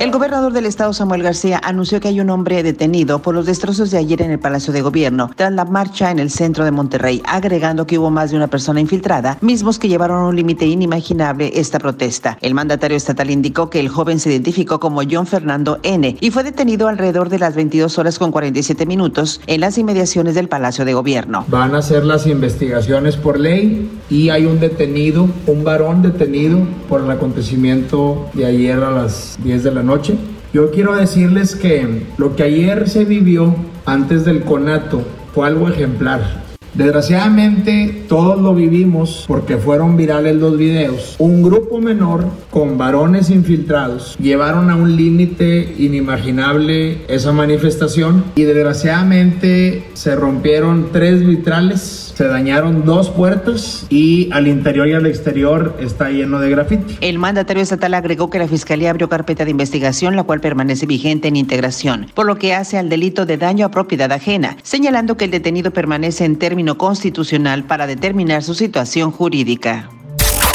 [0.00, 3.90] El gobernador del estado, Samuel García, anunció que hay un hombre detenido por los destrozos
[3.90, 7.20] de ayer en el Palacio de Gobierno tras la marcha en el centro de Monterrey,
[7.26, 11.52] agregando que hubo más de una persona infiltrada, mismos que llevaron a un límite inimaginable
[11.54, 12.38] esta protesta.
[12.40, 16.16] El mandatario estatal indicó que el joven se identificó como John Fernando N.
[16.18, 20.48] y fue detenido alrededor de las 22 horas con 47 minutos en las inmediaciones del
[20.48, 21.44] Palacio de Gobierno.
[21.48, 26.58] Van a hacer las investigaciones por ley y hay un detenido, un varón detenido
[26.88, 30.14] por el acontecimiento de ayer a las 10 de la noche noche.
[30.52, 33.54] Yo quiero decirles que lo que ayer se vivió
[33.86, 35.02] antes del conato
[35.34, 36.49] fue algo ejemplar.
[36.74, 41.16] Desgraciadamente todos lo vivimos porque fueron virales los videos.
[41.18, 49.84] Un grupo menor con varones infiltrados llevaron a un límite inimaginable esa manifestación y desgraciadamente
[49.94, 56.10] se rompieron tres vitrales se dañaron dos puertas y al interior y al exterior está
[56.10, 56.98] lleno de grafiti.
[57.00, 61.28] El mandatario estatal agregó que la Fiscalía abrió carpeta de investigación, la cual permanece vigente
[61.28, 65.24] en integración, por lo que hace al delito de daño a propiedad ajena, señalando que
[65.24, 69.88] el detenido permanece en término constitucional para determinar su situación jurídica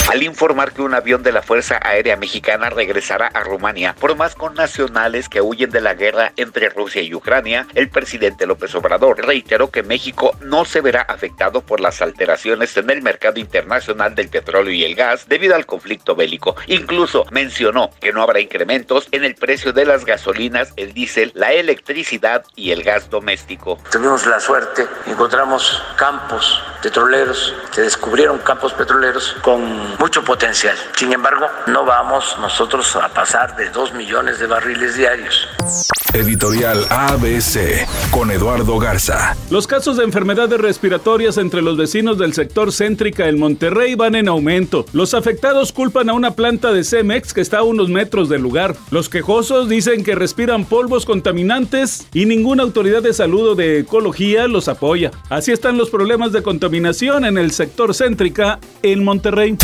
[0.07, 4.35] al informar que un avión de la Fuerza Aérea Mexicana regresará a Rumania por más
[4.35, 9.25] con nacionales que huyen de la guerra entre Rusia y Ucrania, el presidente López Obrador
[9.25, 14.29] reiteró que México no se verá afectado por las alteraciones en el mercado internacional del
[14.29, 16.55] petróleo y el gas debido al conflicto bélico.
[16.67, 21.51] Incluso mencionó que no habrá incrementos en el precio de las gasolinas, el diésel, la
[21.53, 23.79] electricidad y el gas doméstico.
[23.91, 30.77] Tuvimos la suerte, encontramos campos petroleros, se descubrieron campos petroleros con mucho potencial.
[30.95, 35.47] Sin embargo, no vamos nosotros a pasar de 2 millones de barriles diarios.
[36.13, 39.35] Editorial ABC con Eduardo Garza.
[39.49, 44.29] Los casos de enfermedades respiratorias entre los vecinos del sector céntrica en Monterrey van en
[44.29, 44.85] aumento.
[44.93, 48.75] Los afectados culpan a una planta de Cemex que está a unos metros del lugar.
[48.91, 54.47] Los quejosos dicen que respiran polvos contaminantes y ninguna autoridad de salud o de ecología
[54.47, 55.11] los apoya.
[55.29, 59.57] Así están los problemas de contaminación en el sector céntrica en Monterrey.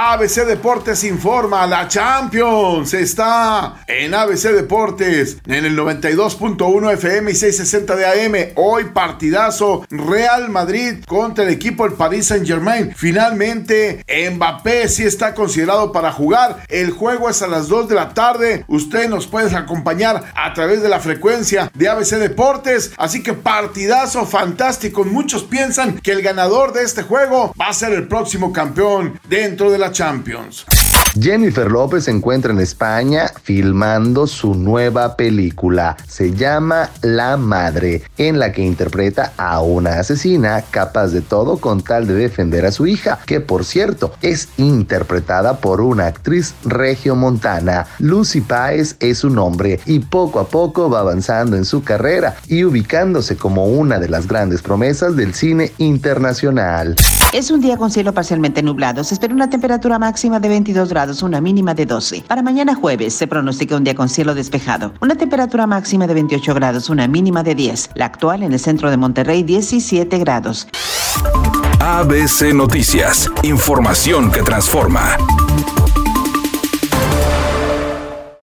[0.00, 7.96] ABC Deportes informa, la Champions está en ABC Deportes en el 92.1 FM y 660
[7.96, 8.52] de AM.
[8.54, 12.94] Hoy partidazo Real Madrid contra el equipo del Paris Saint Germain.
[12.94, 16.62] Finalmente Mbappé sí está considerado para jugar.
[16.68, 18.64] El juego es a las 2 de la tarde.
[18.68, 22.92] Usted nos puede acompañar a través de la frecuencia de ABC Deportes.
[22.98, 25.04] Así que partidazo fantástico.
[25.04, 29.70] Muchos piensan que el ganador de este juego va a ser el próximo campeón dentro
[29.70, 30.66] de la Champions.
[31.18, 35.96] Jennifer López se encuentra en España filmando su nueva película.
[36.06, 41.82] Se llama La Madre, en la que interpreta a una asesina capaz de todo con
[41.82, 47.86] tal de defender a su hija, que por cierto es interpretada por una actriz regiomontana.
[47.98, 52.64] Lucy Páez es su nombre y poco a poco va avanzando en su carrera y
[52.64, 56.37] ubicándose como una de las grandes promesas del cine internacional.
[57.32, 59.04] Es un día con cielo parcialmente nublado.
[59.04, 62.24] Se espera una temperatura máxima de 22 grados, una mínima de 12.
[62.26, 64.92] Para mañana jueves se pronostica un día con cielo despejado.
[65.00, 67.90] Una temperatura máxima de 28 grados, una mínima de 10.
[67.94, 70.68] La actual en el centro de Monterrey, 17 grados.
[71.80, 73.30] ABC Noticias.
[73.42, 75.16] Información que transforma.